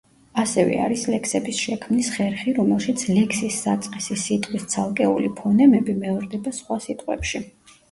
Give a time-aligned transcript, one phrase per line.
[0.43, 7.47] ასევე არის ლექსების შექმნის ხერხი, რომელშიც ლექსის საწყისი სიტყვის ცალკეული ფონემები მეორდება სხვა სიტყვებში.